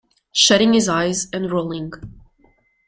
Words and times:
Shutting 0.33 0.73
his 0.73 0.89
eyes 0.89 1.27
and 1.31 1.51
rolling. 1.51 1.91